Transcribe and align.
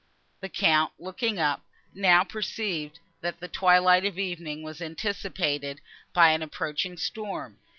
The 0.39 0.49
count, 0.49 0.93
looking 0.97 1.37
up, 1.37 1.63
now 1.93 2.23
perceived, 2.23 2.97
that 3.21 3.39
the 3.39 3.47
twilight 3.47 4.03
of 4.03 4.17
evening 4.17 4.63
was 4.63 4.81
anticipated 4.81 5.79
by 6.11 6.29
an 6.31 6.41
approaching 6.41 6.97
storm. 6.97 7.59